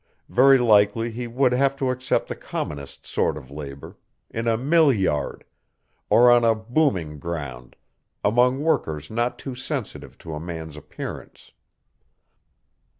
Very 0.29 0.57
likely 0.57 1.11
he 1.11 1.27
would 1.27 1.51
have 1.53 1.75
to 1.75 1.91
accept 1.91 2.27
the 2.27 2.35
commonest 2.35 3.05
sort 3.05 3.37
of 3.37 3.51
labor, 3.51 3.99
in 4.31 4.47
a 4.47 4.57
mill 4.57 4.91
yard, 4.91 5.43
or 6.09 6.31
on 6.31 6.43
a 6.43 6.55
booming 6.55 7.19
ground, 7.19 7.75
among 8.23 8.61
workers 8.63 9.11
not 9.11 9.37
too 9.37 9.53
sensitive 9.53 10.17
to 10.17 10.33
a 10.33 10.39
man's 10.39 10.75
appearance. 10.75 11.51